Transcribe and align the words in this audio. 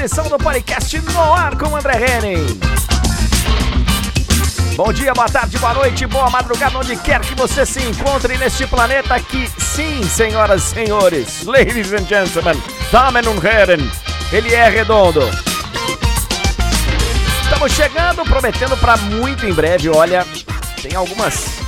edição 0.00 0.28
do 0.28 0.38
podcast 0.38 0.96
no 1.00 1.34
ar 1.34 1.56
com 1.58 1.74
André 1.74 1.94
Henning. 1.96 2.60
Bom 4.76 4.92
dia, 4.92 5.12
boa 5.12 5.28
tarde, 5.28 5.58
boa 5.58 5.74
noite, 5.74 6.06
boa 6.06 6.30
madrugada, 6.30 6.78
onde 6.78 6.96
quer 6.96 7.20
que 7.20 7.34
você 7.34 7.66
se 7.66 7.82
encontre 7.82 8.38
neste 8.38 8.64
planeta 8.68 9.18
que, 9.18 9.50
sim, 9.58 10.04
senhoras 10.04 10.62
e 10.62 10.74
senhores, 10.74 11.44
ladies 11.44 11.92
and 11.92 12.06
gentlemen, 12.06 12.62
Damen 12.92 13.26
und 13.26 13.44
Herren, 13.44 13.90
ele 14.30 14.54
é 14.54 14.68
redondo. 14.68 15.22
Estamos 17.42 17.72
chegando, 17.72 18.22
prometendo 18.24 18.76
para 18.76 18.96
muito 18.96 19.46
em 19.46 19.52
breve, 19.52 19.88
olha, 19.88 20.24
tem 20.80 20.94
algumas 20.94 21.58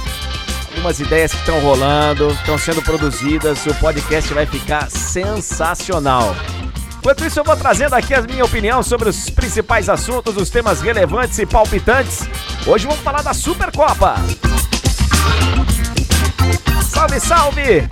algumas 0.70 1.00
ideias 1.00 1.32
que 1.32 1.38
estão 1.38 1.58
rolando, 1.58 2.30
estão 2.30 2.56
sendo 2.56 2.80
produzidas, 2.80 3.66
o 3.66 3.74
podcast 3.74 4.32
vai 4.32 4.46
ficar 4.46 4.88
sensacional. 4.88 6.36
Enquanto 7.00 7.24
isso, 7.24 7.40
eu 7.40 7.44
vou 7.44 7.56
trazendo 7.56 7.94
aqui 7.94 8.12
a 8.12 8.20
minha 8.20 8.44
opinião 8.44 8.82
sobre 8.82 9.08
os 9.08 9.30
principais 9.30 9.88
assuntos, 9.88 10.36
os 10.36 10.50
temas 10.50 10.82
relevantes 10.82 11.38
e 11.38 11.46
palpitantes. 11.46 12.28
Hoje 12.66 12.86
vamos 12.86 13.00
falar 13.00 13.22
da 13.22 13.32
Supercopa. 13.32 14.16
Salve, 16.86 17.18
salve! 17.18 17.88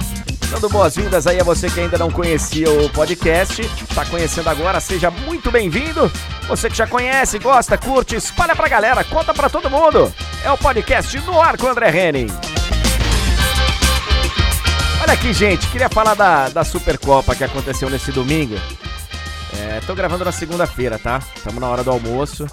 Dando 0.50 0.68
boas-vindas 0.68 1.26
aí 1.26 1.40
a 1.40 1.42
você 1.44 1.70
que 1.70 1.80
ainda 1.80 1.96
não 1.96 2.10
conhecia 2.10 2.70
o 2.70 2.90
podcast, 2.90 3.62
está 3.62 4.04
conhecendo 4.04 4.50
agora, 4.50 4.78
seja 4.78 5.10
muito 5.10 5.50
bem-vindo. 5.50 6.12
Você 6.46 6.68
que 6.68 6.76
já 6.76 6.86
conhece, 6.86 7.38
gosta, 7.38 7.78
curte, 7.78 8.14
espalha 8.14 8.54
pra 8.54 8.68
galera, 8.68 9.02
conta 9.04 9.32
pra 9.32 9.48
todo 9.48 9.70
mundo. 9.70 10.12
É 10.44 10.50
o 10.50 10.58
podcast 10.58 11.18
no 11.20 11.40
ar 11.40 11.56
com 11.56 11.64
o 11.64 11.70
André 11.70 11.88
Henning. 11.88 12.28
Olha 15.00 15.14
aqui, 15.14 15.32
gente, 15.32 15.66
queria 15.68 15.88
falar 15.88 16.12
da, 16.12 16.50
da 16.50 16.62
Supercopa 16.62 17.34
que 17.34 17.44
aconteceu 17.44 17.88
nesse 17.88 18.12
domingo. 18.12 18.56
É, 19.56 19.80
tô 19.80 19.94
gravando 19.94 20.24
na 20.24 20.32
segunda-feira, 20.32 20.98
tá? 20.98 21.18
Estamos 21.34 21.60
na 21.60 21.68
hora 21.68 21.82
do 21.82 21.90
almoço. 21.90 22.46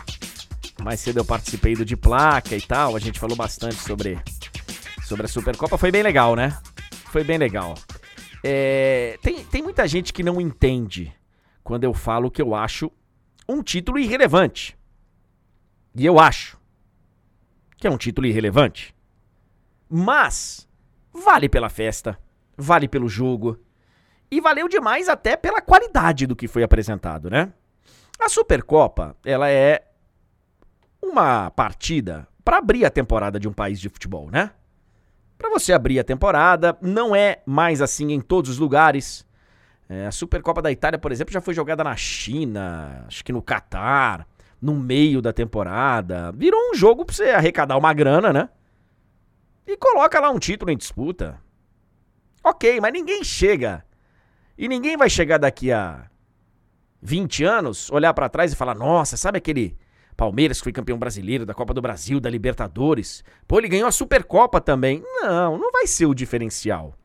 Mais 0.81 0.99
cedo 0.99 1.19
eu 1.19 1.25
participei 1.25 1.75
do 1.75 1.83
de 1.83 1.97
placa 1.97 2.55
e 2.55 2.61
tal. 2.61 2.95
A 2.95 2.99
gente 2.99 3.19
falou 3.19 3.35
bastante 3.35 3.75
sobre, 3.75 4.17
sobre 5.05 5.25
a 5.25 5.29
Supercopa. 5.29 5.77
Foi 5.77 5.91
bem 5.91 6.03
legal, 6.03 6.35
né? 6.35 6.57
Foi 7.11 7.23
bem 7.23 7.37
legal. 7.37 7.75
É, 8.43 9.17
tem, 9.21 9.43
tem 9.43 9.61
muita 9.61 9.87
gente 9.87 10.13
que 10.13 10.23
não 10.23 10.39
entende 10.39 11.13
quando 11.63 11.83
eu 11.83 11.93
falo 11.93 12.31
que 12.31 12.41
eu 12.41 12.55
acho 12.55 12.91
um 13.47 13.61
título 13.61 13.99
irrelevante. 13.99 14.77
E 15.95 16.05
eu 16.05 16.19
acho 16.19 16.57
que 17.77 17.87
é 17.87 17.89
um 17.89 17.97
título 17.97 18.27
irrelevante. 18.27 18.95
Mas 19.89 20.67
vale 21.13 21.49
pela 21.49 21.69
festa, 21.69 22.17
vale 22.57 22.87
pelo 22.87 23.07
jogo, 23.07 23.59
e 24.29 24.41
valeu 24.41 24.67
demais 24.67 25.07
até 25.07 25.35
pela 25.37 25.61
qualidade 25.61 26.25
do 26.25 26.35
que 26.35 26.47
foi 26.47 26.63
apresentado, 26.63 27.29
né? 27.29 27.51
A 28.19 28.29
Supercopa, 28.29 29.15
ela 29.25 29.49
é 29.49 29.85
uma 31.01 31.49
partida 31.51 32.27
para 32.43 32.57
abrir 32.57 32.85
a 32.85 32.89
temporada 32.89 33.39
de 33.39 33.47
um 33.47 33.53
país 33.53 33.79
de 33.79 33.89
futebol, 33.89 34.29
né? 34.29 34.51
Para 35.37 35.49
você 35.49 35.73
abrir 35.73 35.99
a 35.99 36.03
temporada, 36.03 36.77
não 36.81 37.15
é 37.15 37.41
mais 37.45 37.81
assim 37.81 38.11
em 38.11 38.21
todos 38.21 38.51
os 38.51 38.57
lugares. 38.57 39.25
É, 39.89 40.07
a 40.07 40.11
Supercopa 40.11 40.61
da 40.61 40.71
Itália, 40.71 40.97
por 40.97 41.11
exemplo, 41.11 41.33
já 41.33 41.41
foi 41.41 41.53
jogada 41.53 41.83
na 41.83 41.95
China, 41.95 43.03
acho 43.07 43.23
que 43.23 43.33
no 43.33 43.41
Catar, 43.41 44.25
no 44.61 44.73
meio 44.73 45.21
da 45.21 45.33
temporada. 45.33 46.31
Virou 46.31 46.71
um 46.71 46.73
jogo 46.73 47.05
para 47.05 47.15
você 47.15 47.31
arrecadar 47.31 47.77
uma 47.77 47.93
grana, 47.93 48.31
né? 48.31 48.49
E 49.67 49.75
coloca 49.75 50.19
lá 50.19 50.29
um 50.29 50.39
título 50.39 50.71
em 50.71 50.77
disputa. 50.77 51.39
Ok, 52.43 52.79
mas 52.79 52.93
ninguém 52.93 53.23
chega 53.23 53.83
e 54.57 54.67
ninguém 54.67 54.95
vai 54.95 55.09
chegar 55.09 55.37
daqui 55.37 55.71
a 55.71 56.05
20 57.01 57.43
anos, 57.43 57.91
olhar 57.91 58.13
para 58.13 58.29
trás 58.29 58.53
e 58.53 58.55
falar: 58.55 58.75
nossa, 58.75 59.17
sabe 59.17 59.37
aquele 59.37 59.77
Palmeiras 60.15 60.57
que 60.57 60.63
foi 60.63 60.71
campeão 60.71 60.97
brasileiro 60.97 61.45
da 61.45 61.53
Copa 61.53 61.73
do 61.73 61.81
Brasil, 61.81 62.19
da 62.19 62.29
Libertadores? 62.29 63.23
Pô, 63.47 63.59
ele 63.59 63.67
ganhou 63.67 63.87
a 63.87 63.91
Supercopa 63.91 64.61
também. 64.61 65.03
Não, 65.21 65.57
não 65.57 65.71
vai 65.71 65.85
ser 65.87 66.05
o 66.05 66.15
diferencial. 66.15 66.95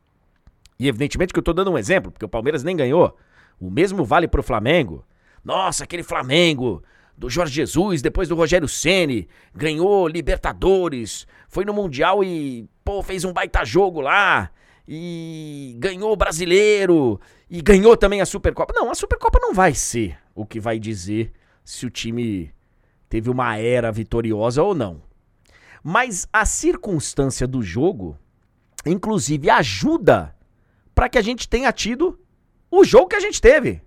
E 0.78 0.89
evidentemente 0.89 1.33
que 1.33 1.39
eu 1.39 1.43
tô 1.43 1.53
dando 1.53 1.71
um 1.71 1.78
exemplo, 1.78 2.10
porque 2.10 2.25
o 2.25 2.28
Palmeiras 2.28 2.62
nem 2.62 2.77
ganhou. 2.77 3.16
O 3.60 3.69
mesmo 3.69 4.05
vale 4.05 4.28
pro 4.28 4.43
Flamengo. 4.43 5.05
Nossa, 5.44 5.84
aquele 5.84 6.03
Flamengo 6.03 6.83
do 7.19 7.28
Jorge 7.28 7.53
Jesus, 7.53 8.00
depois 8.00 8.28
do 8.28 8.34
Rogério 8.34 8.66
Ceni, 8.66 9.28
ganhou 9.55 10.09
Libertadores, 10.09 11.27
foi 11.49 11.66
no 11.66 11.75
Mundial 11.75 12.25
e, 12.25 12.66
pô, 12.83 13.03
fez 13.03 13.25
um 13.25 13.33
baita 13.33 13.62
jogo 13.62 14.00
lá 14.00 14.50
e 14.93 15.77
ganhou 15.78 16.12
o 16.12 16.17
brasileiro 16.17 17.21
e 17.49 17.62
ganhou 17.62 17.97
também 17.97 18.21
a 18.21 18.27
Supercopa. 18.27 18.75
Não, 18.75 18.91
a 18.91 18.95
Supercopa 18.97 19.39
não 19.41 19.55
vai 19.55 19.73
ser 19.73 20.19
o 20.34 20.45
que 20.45 20.59
vai 20.59 20.81
dizer 20.81 21.33
se 21.65 21.87
o 21.87 21.91
time 21.91 22.53
teve 23.09 23.31
uma 23.31 23.56
era 23.56 23.93
vitoriosa 23.93 24.65
ou 24.65 24.75
não. 24.75 25.01
Mas 25.81 26.27
a 26.33 26.45
circunstância 26.45 27.47
do 27.47 27.62
jogo, 27.62 28.19
inclusive, 28.84 29.49
ajuda 29.49 30.34
para 30.93 31.09
que 31.09 31.19
a 31.19 31.22
gente 31.22 31.49
tenha 31.49 31.71
tido 31.72 32.19
o 32.69 32.83
jogo 32.83 33.07
que 33.07 33.17
a 33.17 33.21
gente 33.21 33.41
teve. 33.41 33.81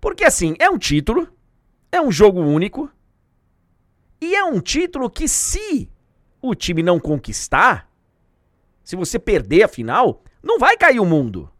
Porque 0.00 0.22
assim, 0.22 0.54
é 0.60 0.70
um 0.70 0.78
título, 0.78 1.26
é 1.90 2.00
um 2.00 2.12
jogo 2.12 2.40
único, 2.40 2.88
e 4.20 4.32
é 4.36 4.44
um 4.44 4.60
título 4.60 5.10
que, 5.10 5.26
se 5.26 5.90
o 6.40 6.54
time 6.54 6.84
não 6.84 7.00
conquistar, 7.00 7.91
se 8.82 8.96
você 8.96 9.18
perder 9.18 9.64
a 9.64 9.68
final, 9.68 10.22
não 10.42 10.58
vai 10.58 10.76
cair 10.76 11.00
o 11.00 11.04
mundo. 11.04 11.50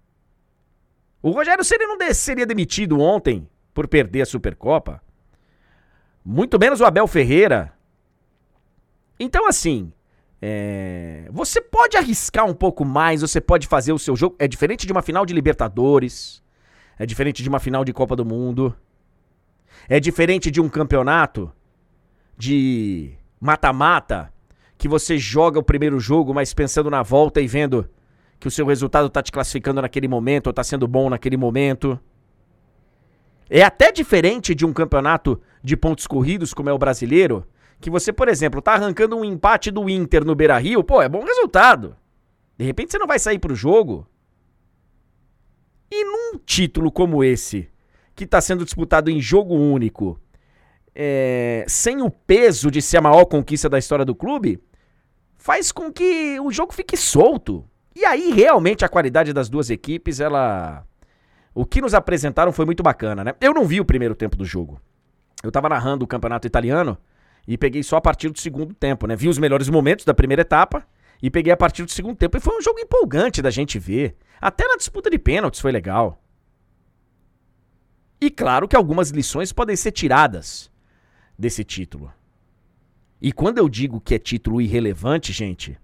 O 1.22 1.31
Rogério 1.31 1.65
Ceni 1.65 1.87
não 1.87 1.97
seria 2.12 2.44
demitido 2.44 2.99
ontem 3.00 3.49
por 3.72 3.87
perder 3.87 4.22
a 4.22 4.27
Supercopa. 4.27 5.00
Muito 6.25 6.59
menos 6.59 6.81
o 6.81 6.84
Abel 6.84 7.06
Ferreira. 7.06 7.72
Então, 9.19 9.47
assim, 9.47 9.93
é... 10.41 11.28
você 11.31 11.60
pode 11.60 11.97
arriscar 11.97 12.44
um 12.44 12.55
pouco 12.55 12.84
mais, 12.84 13.21
você 13.21 13.41
pode 13.41 13.69
fazer 13.69 13.93
o 13.93 13.99
seu 13.99 14.16
jogo. 14.16 14.34
É 14.39 14.49
diferente 14.49 14.84
de 14.84 14.93
uma 14.93 15.03
final 15.03 15.25
de 15.25 15.33
Libertadores, 15.33 16.43
é 16.99 17.06
diferente 17.06 17.43
de 17.43 17.49
uma 17.49 17.60
final 17.60 17.84
de 17.84 17.93
Copa 17.93 18.16
do 18.16 18.25
Mundo, 18.25 18.77
é 19.89 20.00
diferente 20.00 20.50
de 20.50 20.60
um 20.60 20.69
campeonato 20.69 21.53
de 22.37 23.15
mata-mata 23.41 24.33
que 24.82 24.88
você 24.88 25.16
joga 25.16 25.60
o 25.60 25.62
primeiro 25.62 26.00
jogo, 26.00 26.34
mas 26.34 26.53
pensando 26.53 26.91
na 26.91 27.04
volta 27.04 27.41
e 27.41 27.47
vendo 27.47 27.88
que 28.41 28.48
o 28.48 28.50
seu 28.50 28.66
resultado 28.66 29.06
está 29.06 29.22
te 29.22 29.31
classificando 29.31 29.81
naquele 29.81 30.09
momento, 30.09 30.48
ou 30.48 30.50
está 30.50 30.65
sendo 30.65 30.88
bom 30.88 31.09
naquele 31.09 31.37
momento. 31.37 32.00
É 33.48 33.62
até 33.62 33.92
diferente 33.92 34.56
de 34.56 34.66
um 34.66 34.72
campeonato 34.72 35.41
de 35.62 35.76
pontos 35.76 36.04
corridos, 36.04 36.53
como 36.53 36.69
é 36.69 36.72
o 36.72 36.78
brasileiro, 36.78 37.47
que 37.81 37.88
você, 37.88 38.12
por 38.12 38.26
exemplo, 38.26 38.60
tá 38.60 38.72
arrancando 38.72 39.16
um 39.16 39.25
empate 39.25 39.71
do 39.71 39.88
Inter 39.88 40.25
no 40.25 40.34
Beira 40.34 40.59
Rio, 40.59 40.82
pô, 40.82 41.00
é 41.00 41.09
bom 41.09 41.22
resultado. 41.22 41.94
De 42.59 42.65
repente 42.65 42.91
você 42.91 42.98
não 42.98 43.06
vai 43.06 43.21
sair 43.21 43.38
pro 43.38 43.54
jogo. 43.54 44.04
E 45.92 46.04
num 46.04 46.41
título 46.44 46.91
como 46.91 47.22
esse, 47.22 47.69
que 48.16 48.25
está 48.25 48.41
sendo 48.41 48.65
disputado 48.65 49.09
em 49.09 49.21
jogo 49.21 49.54
único, 49.54 50.19
é, 50.92 51.65
sem 51.69 52.03
o 52.03 52.10
peso 52.10 52.69
de 52.69 52.82
ser 52.82 52.97
a 52.97 53.00
maior 53.00 53.26
conquista 53.26 53.69
da 53.69 53.78
história 53.78 54.04
do 54.04 54.16
clube, 54.16 54.60
faz 55.42 55.72
com 55.72 55.92
que 55.92 56.38
o 56.38 56.53
jogo 56.53 56.72
fique 56.72 56.97
solto. 56.97 57.69
E 57.97 58.04
aí, 58.04 58.32
realmente, 58.32 58.84
a 58.84 58.88
qualidade 58.88 59.32
das 59.32 59.48
duas 59.48 59.70
equipes, 59.70 60.20
ela. 60.20 60.86
O 61.53 61.66
que 61.66 61.80
nos 61.80 61.94
apresentaram 61.94 62.53
foi 62.53 62.64
muito 62.64 62.82
bacana, 62.82 63.25
né? 63.25 63.34
Eu 63.41 63.53
não 63.53 63.66
vi 63.66 63.80
o 63.80 63.84
primeiro 63.84 64.14
tempo 64.14 64.36
do 64.36 64.44
jogo. 64.44 64.80
Eu 65.42 65.50
tava 65.50 65.69
narrando 65.69 66.04
o 66.04 66.08
campeonato 66.08 66.47
italiano 66.47 66.97
e 67.47 67.58
peguei 67.58 67.82
só 67.82 67.97
a 67.97 68.00
partir 68.00 68.30
do 68.30 68.39
segundo 68.39 68.72
tempo, 68.72 69.06
né? 69.06 69.16
Vi 69.16 69.28
os 69.28 69.36
melhores 69.36 69.68
momentos 69.68 70.04
da 70.04 70.15
primeira 70.15 70.42
etapa 70.42 70.86
e 71.21 71.28
peguei 71.28 71.53
a 71.53 71.56
partir 71.56 71.84
do 71.84 71.91
segundo 71.91 72.16
tempo. 72.16 72.36
E 72.36 72.41
foi 72.41 72.56
um 72.56 72.62
jogo 72.62 72.78
empolgante 72.78 73.42
da 73.42 73.50
gente 73.50 73.80
ver. 73.80 74.16
Até 74.41 74.66
na 74.66 74.77
disputa 74.77 75.10
de 75.10 75.18
pênaltis 75.18 75.60
foi 75.60 75.72
legal. 75.72 76.22
E 78.21 78.30
claro 78.30 78.68
que 78.68 78.77
algumas 78.77 79.10
lições 79.10 79.53
podem 79.53 79.74
ser 79.74 79.91
tiradas 79.91 80.71
desse 81.36 81.65
título. 81.65 82.12
E 83.22 83.30
quando 83.30 83.59
eu 83.59 83.69
digo 83.69 84.01
que 84.01 84.16
é 84.16 84.19
título 84.19 84.60
irrelevante, 84.60 85.33
gente, 85.33 85.78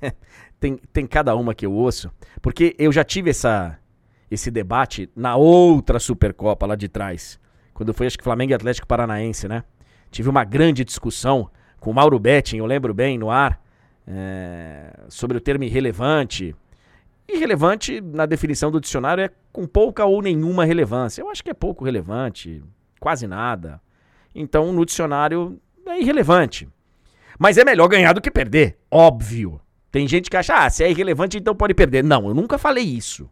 tem, 0.58 0.78
tem 0.90 1.06
cada 1.06 1.36
uma 1.36 1.54
que 1.54 1.66
eu 1.66 1.72
ouço. 1.72 2.10
Porque 2.40 2.74
eu 2.78 2.90
já 2.90 3.04
tive 3.04 3.28
essa, 3.28 3.78
esse 4.30 4.50
debate 4.50 5.10
na 5.14 5.36
outra 5.36 6.00
Supercopa 6.00 6.64
lá 6.64 6.74
de 6.74 6.88
trás. 6.88 7.38
Quando 7.74 7.92
foi, 7.92 8.06
acho 8.06 8.16
que 8.16 8.24
Flamengo 8.24 8.52
e 8.52 8.54
Atlético 8.54 8.86
Paranaense, 8.86 9.46
né? 9.46 9.64
Tive 10.10 10.30
uma 10.30 10.44
grande 10.44 10.82
discussão 10.82 11.50
com 11.78 11.90
o 11.90 11.94
Mauro 11.94 12.18
Betting, 12.18 12.56
eu 12.56 12.66
lembro 12.66 12.94
bem, 12.94 13.18
no 13.18 13.30
ar, 13.30 13.62
é, 14.06 14.98
sobre 15.08 15.36
o 15.36 15.40
termo 15.42 15.64
irrelevante. 15.64 16.56
Irrelevante, 17.28 18.00
na 18.00 18.24
definição 18.24 18.70
do 18.70 18.80
dicionário, 18.80 19.24
é 19.24 19.30
com 19.52 19.66
pouca 19.66 20.06
ou 20.06 20.22
nenhuma 20.22 20.64
relevância. 20.64 21.20
Eu 21.20 21.28
acho 21.28 21.44
que 21.44 21.50
é 21.50 21.54
pouco 21.54 21.84
relevante, 21.84 22.62
quase 22.98 23.26
nada. 23.26 23.78
Então, 24.34 24.72
no 24.72 24.86
dicionário, 24.86 25.60
é 25.90 26.00
irrelevante. 26.00 26.68
Mas 27.38 27.58
é 27.58 27.64
melhor 27.64 27.88
ganhar 27.88 28.12
do 28.12 28.20
que 28.20 28.30
perder, 28.30 28.78
óbvio. 28.90 29.60
Tem 29.90 30.06
gente 30.08 30.30
que 30.30 30.36
acha, 30.36 30.54
ah, 30.54 30.70
se 30.70 30.82
é 30.82 30.90
irrelevante, 30.90 31.36
então 31.36 31.54
pode 31.54 31.74
perder. 31.74 32.02
Não, 32.02 32.28
eu 32.28 32.34
nunca 32.34 32.56
falei 32.56 32.84
isso. 32.84 33.28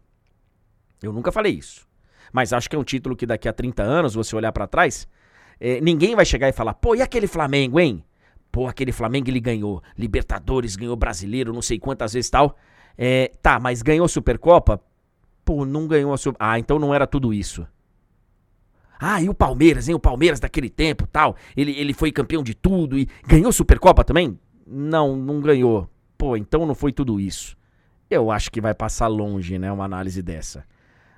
Eu 1.01 1.11
nunca 1.11 1.31
falei 1.31 1.53
isso. 1.53 1.87
Mas 2.31 2.53
acho 2.53 2.69
que 2.69 2.75
é 2.75 2.79
um 2.79 2.83
título 2.83 3.15
que 3.15 3.25
daqui 3.25 3.49
a 3.49 3.53
30 3.53 3.81
anos, 3.81 4.13
você 4.13 4.35
olhar 4.35 4.51
para 4.51 4.67
trás, 4.67 5.07
é, 5.59 5.81
ninguém 5.81 6.15
vai 6.15 6.25
chegar 6.25 6.49
e 6.49 6.53
falar, 6.53 6.73
pô, 6.75 6.95
e 6.95 7.01
aquele 7.01 7.27
Flamengo, 7.27 7.79
hein? 7.79 8.03
Pô, 8.51 8.67
aquele 8.67 8.91
Flamengo 8.91 9.29
ele 9.29 9.39
ganhou 9.39 9.81
Libertadores, 9.97 10.75
ganhou 10.75 10.95
Brasileiro, 10.95 11.53
não 11.53 11.61
sei 11.61 11.79
quantas 11.79 12.13
vezes 12.13 12.29
tal. 12.29 12.57
É, 12.97 13.31
tá, 13.41 13.59
mas 13.59 13.81
ganhou 13.81 14.07
Supercopa? 14.07 14.81
Pô, 15.43 15.65
não 15.65 15.87
ganhou 15.87 16.13
a 16.13 16.17
Super... 16.17 16.37
Ah, 16.39 16.59
então 16.59 16.77
não 16.77 16.93
era 16.93 17.07
tudo 17.07 17.33
isso. 17.33 17.65
Ah, 19.03 19.19
e 19.19 19.27
o 19.27 19.33
Palmeiras, 19.33 19.89
hein? 19.89 19.95
O 19.95 19.99
Palmeiras 19.99 20.39
daquele 20.39 20.69
tempo 20.69 21.07
tal. 21.07 21.35
Ele, 21.57 21.71
ele 21.71 21.91
foi 21.91 22.11
campeão 22.11 22.43
de 22.43 22.53
tudo 22.53 22.99
e 22.99 23.07
ganhou 23.25 23.51
Supercopa 23.51 24.03
também? 24.03 24.39
Não, 24.67 25.15
não 25.15 25.41
ganhou. 25.41 25.89
Pô, 26.15 26.37
então 26.37 26.67
não 26.67 26.75
foi 26.75 26.93
tudo 26.93 27.19
isso. 27.19 27.57
Eu 28.07 28.29
acho 28.29 28.51
que 28.51 28.61
vai 28.61 28.75
passar 28.75 29.07
longe, 29.07 29.57
né? 29.57 29.71
Uma 29.71 29.85
análise 29.85 30.21
dessa. 30.21 30.63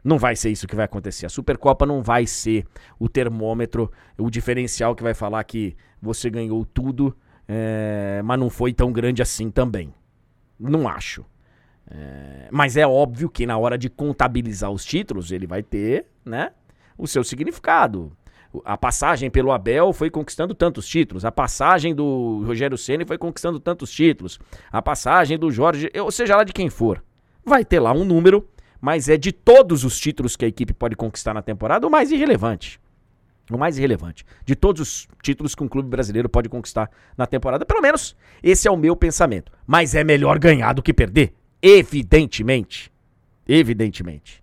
Não 0.02 0.18
vai 0.18 0.34
ser 0.34 0.50
isso 0.50 0.66
que 0.66 0.78
vai 0.78 0.86
acontecer. 0.86 1.26
A 1.26 1.30
Supercopa 1.30 1.86
não 1.86 2.02
vai 2.02 2.26
ser 2.26 2.66
o 2.98 3.10
termômetro, 3.10 3.92
o 4.18 4.30
diferencial 4.30 4.96
que 4.96 5.04
vai 5.04 5.14
falar 5.14 5.44
que 5.44 5.76
você 6.02 6.30
ganhou 6.30 6.66
tudo, 6.66 7.14
é, 7.46 8.22
mas 8.24 8.40
não 8.40 8.50
foi 8.50 8.72
tão 8.72 8.94
grande 8.94 9.22
assim 9.22 9.52
também. 9.52 9.94
Não 10.58 10.88
acho. 10.88 11.26
É, 11.92 12.48
mas 12.50 12.78
é 12.78 12.88
óbvio 12.88 13.30
que 13.30 13.46
na 13.46 13.58
hora 13.58 13.78
de 13.78 13.90
contabilizar 13.90 14.72
os 14.72 14.86
títulos, 14.86 15.34
ele 15.34 15.46
vai 15.46 15.62
ter, 15.62 16.06
né, 16.26 16.52
o 16.98 17.08
seu 17.08 17.24
significado. 17.24 18.12
A 18.64 18.78
passagem 18.78 19.32
pelo 19.32 19.52
Abel 19.52 19.92
foi 19.94 20.12
conquistando 20.12 20.54
tantos 20.54 20.88
títulos. 20.88 21.26
A 21.26 21.32
passagem 21.32 21.96
do 21.96 22.44
Rogério 22.46 22.78
Ceni 22.78 23.04
foi 23.04 23.18
conquistando 23.18 23.60
tantos 23.60 23.92
títulos. 23.92 24.40
A 24.72 24.82
passagem 24.82 25.40
do 25.40 25.50
Jorge, 25.50 25.90
ou 26.00 26.12
seja 26.12 26.36
lá 26.36 26.44
de 26.44 26.54
quem 26.54 26.70
for, 26.70 27.04
vai 27.44 27.66
ter 27.66 27.80
lá 27.80 27.92
um 27.92 28.06
número, 28.06 28.48
mas 28.80 29.10
é 29.10 29.18
de 29.18 29.32
todos 29.32 29.84
os 29.84 30.00
títulos 30.00 30.36
que 30.36 30.46
a 30.46 30.48
equipe 30.48 30.74
pode 30.74 30.96
conquistar 30.96 31.34
na 31.34 31.42
temporada 31.42 31.88
o 31.88 31.90
mais 31.90 32.12
irrelevante. 32.12 32.80
O 33.52 33.58
mais 33.58 33.78
irrelevante. 33.78 34.24
De 34.46 34.56
todos 34.56 34.82
os 34.82 35.08
títulos 35.22 35.56
que 35.56 35.64
um 35.64 35.68
clube 35.68 35.90
brasileiro 35.90 36.30
pode 36.30 36.48
conquistar 36.48 36.92
na 37.18 37.26
temporada, 37.26 37.66
pelo 37.66 37.82
menos 37.82 38.16
esse 38.42 38.68
é 38.68 38.72
o 38.72 38.78
meu 38.78 38.96
pensamento. 38.96 39.52
Mas 39.66 39.96
é 39.96 40.04
melhor 40.04 40.38
ganhar 40.38 40.74
do 40.74 40.84
que 40.84 40.94
perder. 40.94 41.34
Evidentemente. 41.62 42.92
Evidentemente. 43.48 44.43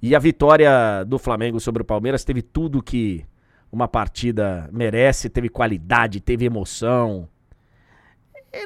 E 0.00 0.14
a 0.14 0.18
vitória 0.18 1.04
do 1.04 1.18
Flamengo 1.18 1.58
sobre 1.58 1.82
o 1.82 1.84
Palmeiras 1.84 2.24
teve 2.24 2.40
tudo 2.40 2.82
que 2.82 3.24
uma 3.70 3.88
partida 3.88 4.68
merece, 4.72 5.28
teve 5.28 5.48
qualidade, 5.48 6.20
teve 6.20 6.44
emoção. 6.44 7.28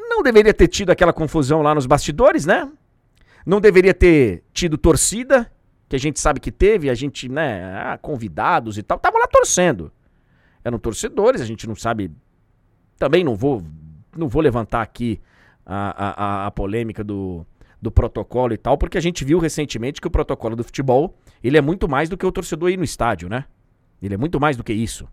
Não 0.09 0.23
deveria 0.23 0.55
ter 0.55 0.69
tido 0.69 0.91
aquela 0.91 1.13
confusão 1.13 1.63
lá 1.63 1.75
nos 1.75 1.87
bastidores, 1.87 2.47
né? 2.47 2.71
Não 3.45 3.61
deveria 3.61 3.95
ter 3.95 4.45
tido 4.53 4.79
torcida, 4.79 5.51
que 5.89 5.97
a 5.97 5.99
gente 5.99 6.21
sabe 6.21 6.39
que 6.39 6.53
teve, 6.53 6.89
a 6.89 6.95
gente, 6.95 7.29
né, 7.29 7.75
ah, 7.75 7.99
convidados 7.99 8.79
e 8.79 8.83
tal, 8.83 8.97
estavam 8.97 9.21
lá 9.21 9.27
torcendo. 9.27 9.91
Eram 10.65 10.79
torcedores, 10.79 11.41
a 11.41 11.45
gente 11.45 11.67
não 11.67 11.75
sabe. 11.75 12.11
Também 12.99 13.25
não 13.25 13.35
vou, 13.35 13.65
não 14.17 14.29
vou 14.29 14.41
levantar 14.41 14.83
aqui 14.83 15.21
a, 15.67 16.45
a, 16.45 16.47
a 16.47 16.51
polêmica 16.51 17.03
do, 17.03 17.45
do 17.83 17.91
protocolo 17.91 18.55
e 18.55 18.57
tal, 18.57 18.79
porque 18.79 18.97
a 18.97 19.01
gente 19.01 19.25
viu 19.25 19.41
recentemente 19.41 20.01
que 20.01 20.07
o 20.07 20.11
protocolo 20.11 20.55
do 20.55 20.63
futebol, 20.63 21.19
ele 21.43 21.59
é 21.59 21.61
muito 21.61 21.89
mais 21.89 22.09
do 22.09 22.17
que 22.17 22.25
o 22.25 22.31
torcedor 22.31 22.71
ir 22.71 22.77
no 22.77 22.85
estádio, 22.85 23.29
né? 23.29 23.45
Ele 24.01 24.15
é 24.15 24.17
muito 24.17 24.39
mais 24.39 24.57
do 24.57 24.63
que 24.63 24.73
isso. 24.73 25.09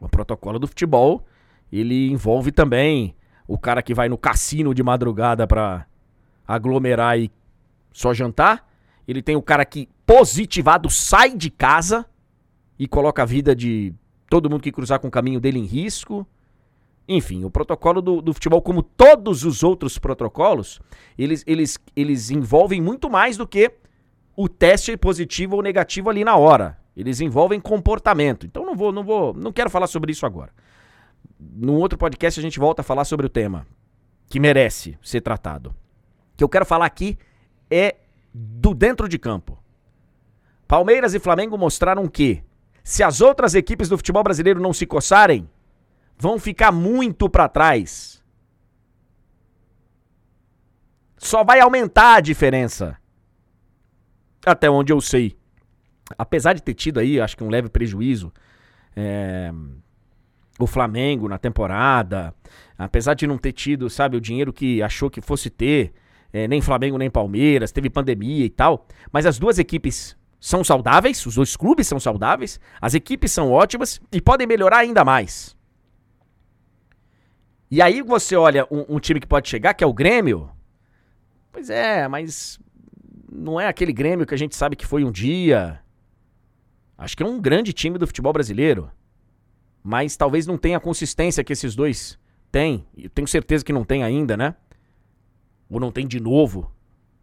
O 0.00 0.08
protocolo 0.08 0.60
do 0.60 0.68
futebol, 0.68 1.26
ele 1.72 2.12
envolve 2.12 2.52
também 2.52 3.16
o 3.48 3.58
cara 3.58 3.82
que 3.82 3.92
vai 3.92 4.08
no 4.08 4.16
cassino 4.16 4.72
de 4.72 4.84
madrugada 4.84 5.48
para 5.48 5.84
aglomerar 6.46 7.18
e 7.18 7.28
só 7.92 8.14
jantar. 8.14 8.64
Ele 9.06 9.20
tem 9.20 9.34
o 9.34 9.42
cara 9.42 9.64
que 9.64 9.88
positivado 10.06 10.88
sai 10.88 11.34
de 11.34 11.50
casa 11.50 12.06
e 12.78 12.86
coloca 12.86 13.22
a 13.22 13.26
vida 13.26 13.56
de 13.56 13.92
todo 14.30 14.48
mundo 14.48 14.62
que 14.62 14.70
cruzar 14.70 15.00
com 15.00 15.08
o 15.08 15.10
caminho 15.10 15.40
dele 15.40 15.58
em 15.58 15.64
risco. 15.64 16.24
Enfim, 17.08 17.42
o 17.42 17.50
protocolo 17.50 18.02
do, 18.02 18.20
do, 18.20 18.34
futebol, 18.34 18.60
como 18.60 18.82
todos 18.82 19.42
os 19.42 19.62
outros 19.62 19.98
protocolos, 19.98 20.78
eles, 21.16 21.42
eles, 21.46 21.78
eles 21.96 22.30
envolvem 22.30 22.82
muito 22.82 23.08
mais 23.08 23.38
do 23.38 23.46
que 23.46 23.72
o 24.36 24.46
teste 24.46 24.94
positivo 24.94 25.56
ou 25.56 25.62
negativo 25.62 26.10
ali 26.10 26.22
na 26.22 26.36
hora. 26.36 26.78
Eles 26.94 27.20
envolvem 27.20 27.58
comportamento. 27.58 28.44
Então 28.44 28.66
não 28.66 28.74
vou, 28.74 28.92
não 28.92 29.02
vou, 29.02 29.32
não 29.32 29.50
quero 29.50 29.70
falar 29.70 29.86
sobre 29.86 30.12
isso 30.12 30.26
agora. 30.26 30.52
Num 31.40 31.76
outro 31.76 31.98
podcast 31.98 32.38
a 32.38 32.42
gente 32.42 32.58
volta 32.58 32.82
a 32.82 32.84
falar 32.84 33.06
sobre 33.06 33.24
o 33.24 33.30
tema 33.30 33.66
que 34.28 34.38
merece 34.38 34.98
ser 35.02 35.22
tratado. 35.22 35.70
O 35.70 36.36
que 36.36 36.44
eu 36.44 36.48
quero 36.48 36.66
falar 36.66 36.84
aqui 36.84 37.16
é 37.70 37.96
do 38.34 38.74
dentro 38.74 39.08
de 39.08 39.18
campo. 39.18 39.58
Palmeiras 40.66 41.14
e 41.14 41.18
Flamengo 41.18 41.56
mostraram 41.56 42.06
que 42.06 42.42
se 42.84 43.02
as 43.02 43.22
outras 43.22 43.54
equipes 43.54 43.88
do 43.88 43.96
futebol 43.96 44.22
brasileiro 44.22 44.60
não 44.60 44.72
se 44.72 44.84
coçarem, 44.84 45.48
vão 46.18 46.38
ficar 46.38 46.72
muito 46.72 47.28
para 47.28 47.48
trás. 47.48 48.22
Só 51.16 51.44
vai 51.44 51.60
aumentar 51.60 52.16
a 52.16 52.20
diferença. 52.20 52.96
Até 54.44 54.68
onde 54.68 54.92
eu 54.92 55.00
sei. 55.00 55.36
Apesar 56.16 56.54
de 56.54 56.62
ter 56.62 56.74
tido 56.74 56.98
aí, 56.98 57.20
acho 57.20 57.36
que 57.36 57.44
um 57.44 57.50
leve 57.50 57.68
prejuízo, 57.68 58.32
é, 58.96 59.52
o 60.58 60.66
Flamengo 60.66 61.28
na 61.28 61.38
temporada, 61.38 62.34
apesar 62.76 63.14
de 63.14 63.26
não 63.26 63.36
ter 63.36 63.52
tido, 63.52 63.90
sabe, 63.90 64.16
o 64.16 64.20
dinheiro 64.20 64.52
que 64.52 64.82
achou 64.82 65.10
que 65.10 65.20
fosse 65.20 65.50
ter, 65.50 65.92
é, 66.32 66.48
nem 66.48 66.62
Flamengo 66.62 66.96
nem 66.96 67.10
Palmeiras, 67.10 67.72
teve 67.72 67.90
pandemia 67.90 68.44
e 68.44 68.50
tal, 68.50 68.86
mas 69.12 69.26
as 69.26 69.38
duas 69.38 69.58
equipes 69.58 70.16
são 70.40 70.64
saudáveis, 70.64 71.24
os 71.26 71.34
dois 71.34 71.56
clubes 71.56 71.86
são 71.86 72.00
saudáveis, 72.00 72.58
as 72.80 72.94
equipes 72.94 73.32
são 73.32 73.50
ótimas 73.50 74.00
e 74.10 74.20
podem 74.20 74.46
melhorar 74.46 74.78
ainda 74.78 75.04
mais. 75.04 75.57
E 77.70 77.82
aí 77.82 78.00
você 78.02 78.34
olha 78.34 78.66
um, 78.70 78.96
um, 78.96 78.98
time 78.98 79.20
que 79.20 79.26
pode 79.26 79.48
chegar, 79.48 79.74
que 79.74 79.84
é 79.84 79.86
o 79.86 79.92
Grêmio. 79.92 80.50
Pois 81.52 81.68
é, 81.68 82.08
mas 82.08 82.58
não 83.30 83.60
é 83.60 83.66
aquele 83.66 83.92
Grêmio 83.92 84.26
que 84.26 84.34
a 84.34 84.38
gente 84.38 84.56
sabe 84.56 84.76
que 84.76 84.86
foi 84.86 85.04
um 85.04 85.12
dia. 85.12 85.80
Acho 86.96 87.16
que 87.16 87.22
é 87.22 87.26
um 87.26 87.40
grande 87.40 87.72
time 87.72 87.98
do 87.98 88.06
futebol 88.06 88.32
brasileiro. 88.32 88.90
Mas 89.82 90.16
talvez 90.16 90.46
não 90.46 90.56
tenha 90.56 90.78
a 90.78 90.80
consistência 90.80 91.44
que 91.44 91.52
esses 91.52 91.76
dois 91.76 92.18
têm. 92.50 92.86
Eu 92.96 93.10
tenho 93.10 93.28
certeza 93.28 93.64
que 93.64 93.72
não 93.72 93.84
tem 93.84 94.02
ainda, 94.02 94.36
né? 94.36 94.54
Ou 95.68 95.78
não 95.78 95.92
tem 95.92 96.06
de 96.06 96.18
novo 96.18 96.72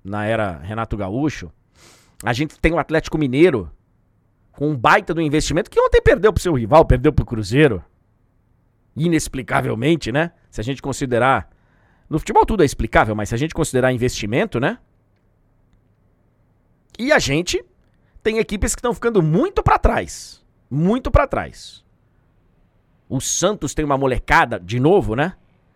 na 0.03 0.25
era 0.25 0.59
Renato 0.59 0.95
Gaúcho. 0.95 1.51
A 2.23 2.31
gente 2.31 2.59
tem 2.59 2.71
o 2.71 2.79
Atlético 2.79 3.17
Mineiro 3.17 3.71
com 4.51 4.69
um 4.69 4.77
baita 4.77 5.13
do 5.13 5.21
investimento 5.21 5.69
que 5.69 5.79
ontem 5.79 6.01
perdeu 6.01 6.31
pro 6.31 6.41
seu 6.41 6.53
rival, 6.53 6.85
perdeu 6.85 7.11
pro 7.11 7.25
Cruzeiro 7.25 7.83
inexplicavelmente, 8.95 10.11
né? 10.11 10.31
Se 10.55 10.61
a 10.61 10.63
gente 10.63 10.81
considerar. 10.81 11.49
No 12.09 12.17
futebol 12.17 12.45
tudo 12.45 12.63
é 12.63 12.65
explicável, 12.65 13.13
mas 13.13 13.29
se 13.29 13.35
a 13.35 13.37
gente 13.37 13.53
considerar 13.53 13.91
investimento, 13.91 14.57
né? 14.57 14.77
E 16.97 17.11
a 17.11 17.19
gente 17.19 17.61
tem 18.23 18.37
equipes 18.37 18.73
que 18.73 18.79
estão 18.79 18.93
ficando 18.93 19.21
muito 19.21 19.61
para 19.61 19.77
trás. 19.77 20.41
Muito 20.69 21.11
para 21.11 21.27
trás. 21.27 21.83
O 23.09 23.19
Santos 23.19 23.73
tem 23.73 23.83
uma 23.83 23.97
molecada, 23.97 24.57
de 24.57 24.79
novo, 24.79 25.13
né? 25.13 25.33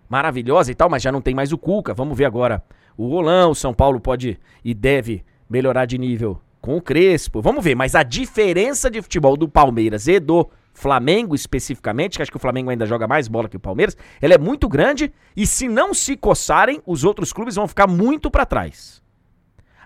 Maravilhosa 0.08 0.72
e 0.72 0.76
tal, 0.76 0.90
mas 0.90 1.04
já 1.04 1.12
não 1.12 1.22
tem 1.22 1.36
mais 1.36 1.52
o 1.52 1.58
Cuca. 1.58 1.94
Vamos 1.94 2.18
ver 2.18 2.26
agora 2.26 2.64
o 2.96 3.08
Rolão. 3.10 3.52
O 3.52 3.56
São 3.56 3.74
Paulo 3.74 4.00
pode 4.00 4.40
e 4.64 4.74
deve 4.74 5.26
melhorar 5.50 5.86
de 5.86 5.98
nível 5.98 6.42
com 6.62 6.78
o 6.78 6.82
Crespo. 6.82 7.42
Vamos 7.42 7.64
ver, 7.64 7.76
mas 7.76 7.96
a 7.96 8.04
diferença 8.04 8.90
de 8.90 9.02
futebol 9.02 9.36
do 9.36 9.50
Palmeiras 9.50 10.08
e 10.08 10.22
do 10.22 10.50
Flamengo 10.80 11.36
especificamente, 11.36 12.16
que 12.16 12.22
acho 12.22 12.32
que 12.32 12.38
o 12.38 12.40
Flamengo 12.40 12.70
ainda 12.70 12.86
joga 12.86 13.06
mais 13.06 13.28
bola 13.28 13.50
que 13.50 13.58
o 13.58 13.60
Palmeiras, 13.60 13.98
ela 14.22 14.34
é 14.34 14.38
muito 14.38 14.70
grande 14.70 15.12
e 15.36 15.46
se 15.46 15.68
não 15.68 15.94
se 15.94 16.16
coçarem, 16.16 16.82
os 16.86 17.04
outros 17.04 17.34
clubes 17.34 17.56
vão 17.56 17.68
ficar 17.68 17.86
muito 17.86 18.32
para 18.32 18.46
trás. 18.46 19.04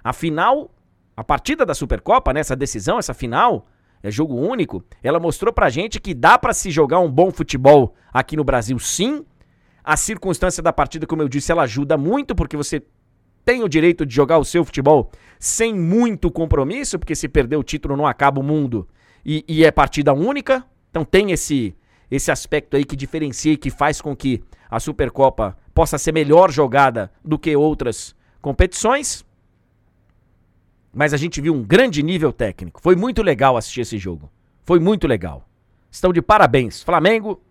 A 0.04 0.14
final, 0.14 0.70
a 1.18 1.24
partida 1.24 1.66
da 1.66 1.74
Supercopa, 1.74 2.32
né, 2.32 2.42
essa 2.42 2.56
decisão, 2.56 3.00
essa 3.00 3.12
final, 3.12 3.66
é 4.04 4.12
jogo 4.12 4.36
único, 4.36 4.84
ela 5.02 5.20
mostrou 5.20 5.52
pra 5.52 5.68
gente 5.68 6.00
que 6.00 6.14
dá 6.14 6.38
para 6.38 6.54
se 6.54 6.70
jogar 6.70 7.00
um 7.00 7.10
bom 7.10 7.32
futebol 7.32 7.96
aqui 8.14 8.38
no 8.38 8.44
Brasil, 8.44 8.78
sim. 8.78 9.26
A 9.84 9.98
circunstância 9.98 10.62
da 10.62 10.72
partida, 10.72 11.08
como 11.08 11.24
eu 11.24 11.28
disse, 11.28 11.52
ela 11.52 11.64
ajuda 11.64 11.98
muito 11.98 12.36
porque 12.36 12.56
você 12.56 12.84
tem 13.44 13.64
o 13.64 13.68
direito 13.68 14.06
de 14.06 14.14
jogar 14.14 14.38
o 14.38 14.46
seu 14.46 14.64
futebol 14.64 15.10
sem 15.40 15.74
muito 15.74 16.30
compromisso, 16.30 17.00
porque 17.00 17.16
se 17.16 17.28
perder 17.28 17.56
o 17.56 17.64
título 17.64 17.98
não 17.98 18.06
acaba 18.06 18.40
o 18.40 18.44
mundo 18.44 18.88
e, 19.26 19.44
e 19.48 19.66
é 19.66 19.72
partida 19.72 20.14
única. 20.14 20.64
Então 20.94 21.04
tem 21.04 21.32
esse 21.32 21.76
esse 22.12 22.32
aspecto 22.32 22.78
aí 22.78 22.86
que 22.86 22.96
diferencia 22.96 23.54
e 23.54 23.58
que 23.58 23.72
faz 23.72 24.00
com 24.00 24.16
que 24.16 24.44
a 24.70 24.80
Supercopa 24.80 25.58
possa 25.74 25.98
ser 25.98 26.12
melhor 26.12 26.52
jogada 26.52 27.12
do 27.26 27.40
que 27.40 27.56
outras 27.56 28.16
competições. 28.40 29.26
Mas 30.94 31.12
a 31.12 31.18
gente 31.18 31.42
viu 31.42 31.52
um 31.56 31.64
grande 31.64 32.04
nível 32.04 32.32
técnico. 32.32 32.80
Foi 32.80 32.96
muito 32.96 33.24
legal 33.24 33.58
assistir 33.58 33.82
esse 33.82 33.98
jogo. 33.98 34.30
Foi 34.62 34.80
muito 34.80 35.08
legal. 35.08 35.50
Estão 35.90 36.14
de 36.14 36.22
parabéns 36.22 36.84
Flamengo 36.84 37.42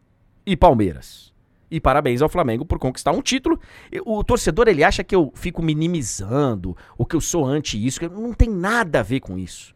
e 0.47 0.57
Palmeiras. 0.57 1.33
E 1.69 1.81
parabéns 1.81 2.23
ao 2.23 2.29
Flamengo 2.29 2.65
por 2.65 2.79
conquistar 2.79 3.11
um 3.11 3.23
título. 3.23 3.59
O 4.07 4.23
torcedor 4.23 4.69
ele 4.69 4.85
acha 4.85 5.03
que 5.03 5.17
eu 5.17 5.33
fico 5.35 5.61
minimizando, 5.61 6.77
ou 6.97 7.05
que 7.05 7.17
eu 7.17 7.21
sou 7.21 7.45
anti 7.45 7.85
isso, 7.85 7.99
não 8.09 8.33
tem 8.33 8.49
nada 8.49 9.01
a 9.01 9.03
ver 9.03 9.19
com 9.19 9.37
isso. 9.37 9.75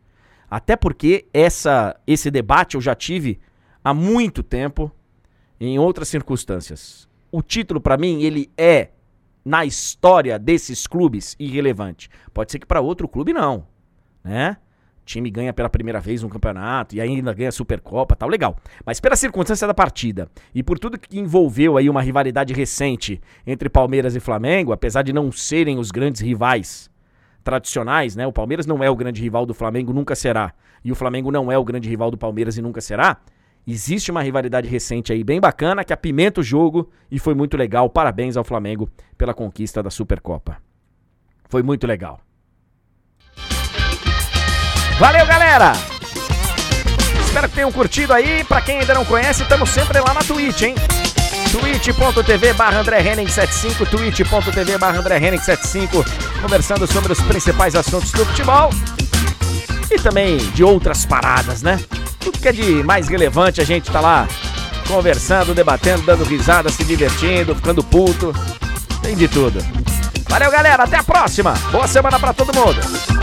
Até 0.49 0.77
porque 0.77 1.27
essa, 1.35 1.99
esse 2.07 2.31
debate 2.31 2.77
eu 2.77 2.81
já 2.81 2.95
tive 2.95 3.41
há 3.87 3.95
muito 3.95 4.43
tempo 4.43 4.91
em 5.61 5.79
outras 5.79 6.09
circunstâncias. 6.09 7.09
O 7.31 7.41
título, 7.41 7.81
para 7.81 7.97
mim, 7.97 8.21
ele 8.25 8.51
é, 8.59 8.89
na 9.45 9.65
história 9.65 10.41
desses 10.41 10.89
clubes, 10.89 11.37
irrelevante. 11.39 12.11
Pode 12.35 12.51
ser 12.51 12.59
que 12.59 12.67
para 12.67 12.81
outro 12.81 13.07
clube 13.07 13.33
não, 13.33 13.65
né? 14.25 14.57
O 15.03 15.07
time 15.07 15.31
ganha 15.31 15.53
pela 15.53 15.69
primeira 15.69 16.01
vez 16.01 16.25
um 16.25 16.29
campeonato 16.29 16.97
e 16.97 17.01
ainda 17.01 17.33
ganha 17.33 17.51
a 17.51 17.53
Supercopa, 17.53 18.17
tal, 18.17 18.29
legal. 18.29 18.57
Mas 18.85 18.99
pela 18.99 19.15
circunstância 19.15 19.69
da 19.69 19.75
partida 19.75 20.29
e 20.53 20.65
por 20.65 20.81
tudo 20.81 20.99
que 20.99 21.17
envolveu 21.17 21.77
aí 21.77 21.89
uma 21.89 22.03
rivalidade 22.03 22.53
recente 22.53 23.21
entre 23.47 23.69
Palmeiras 23.69 24.17
e 24.17 24.21
Flamengo, 24.21 24.73
apesar 24.73 25.03
de 25.03 25.13
não 25.13 25.31
serem 25.31 25.79
os 25.79 25.93
grandes 25.93 26.21
rivais 26.21 26.91
tradicionais, 27.45 28.17
né? 28.17 28.27
O 28.27 28.33
Palmeiras 28.33 28.67
não 28.67 28.83
é 28.83 28.91
o 28.91 28.97
grande 28.97 29.23
rival 29.23 29.47
do 29.47 29.55
Flamengo, 29.55 29.93
nunca 29.93 30.17
será. 30.17 30.53
E 30.85 30.91
o 30.91 30.97
Flamengo 30.97 31.31
não 31.31 31.53
é 31.53 31.57
o 31.57 31.63
grande 31.63 31.89
rival 31.89 32.11
do 32.11 32.19
Palmeiras 32.19 32.59
e 32.59 32.63
nunca 32.63 32.81
será. 32.81 33.19
Existe 33.67 34.13
uma 34.13 34.23
rivalidade 34.23 34.69
recente 34.69 35.13
aí 35.13 35.25
bem 35.25 35.41
bacana 35.41 35.83
que 35.83 35.93
apimenta 35.93 36.41
o 36.41 36.45
jogo 36.45 36.89
e 37.11 37.19
foi 37.19 37.35
muito 37.35 37.57
legal. 37.57 37.91
Parabéns 37.91 38.37
ao 38.37 38.45
Flamengo 38.45 38.89
pela 39.19 39.35
conquista 39.35 39.83
da 39.83 39.91
Supercopa. 39.91 40.59
Foi 41.49 41.65
muito 41.65 41.85
legal. 41.85 42.21
Valeu, 45.01 45.27
galera! 45.27 45.73
Espero 47.25 47.49
que 47.49 47.55
tenham 47.57 47.73
curtido 47.73 48.13
aí. 48.13 48.45
Pra 48.45 48.61
quem 48.61 48.79
ainda 48.79 48.95
não 48.95 49.05
conhece, 49.05 49.43
estamos 49.43 49.69
sempre 49.71 49.99
lá 49.99 50.15
na 50.15 50.21
Twitch, 50.21 50.63
hein? 50.63 50.75
twitch.tv 51.51 52.53
barra 52.53 52.81
André 52.81 53.01
Henning 53.01 53.29
75, 53.29 53.87
twitch.tv 53.87 54.79
barra 54.79 54.99
André 54.99 55.17
Henning 55.17 55.39
75, 55.39 56.05
conversando 56.41 56.87
sobre 56.87 57.13
os 57.13 57.21
principais 57.21 57.75
assuntos 57.75 58.13
do 58.13 58.25
futebol 58.25 58.71
e 59.91 59.99
também 60.01 60.37
de 60.37 60.63
outras 60.63 61.05
paradas, 61.05 61.63
né? 61.63 61.79
Tudo 62.27 62.41
que 62.41 62.49
é 62.49 62.53
de 62.53 62.83
mais 62.83 63.07
relevante 63.07 63.61
a 63.61 63.65
gente 63.65 63.89
tá 63.89 64.01
lá 64.01 64.27
conversando, 64.89 65.55
debatendo, 65.55 66.03
dando 66.03 66.25
risada, 66.25 66.69
se 66.71 66.83
divertindo, 66.83 67.55
ficando 67.55 67.85
puto. 67.85 68.35
Tem 69.01 69.15
de 69.15 69.29
tudo. 69.29 69.65
Valeu, 70.29 70.51
galera. 70.51 70.83
Até 70.83 70.97
a 70.97 71.05
próxima. 71.05 71.55
Boa 71.71 71.87
semana 71.87 72.19
para 72.19 72.33
todo 72.33 72.53
mundo. 72.53 73.16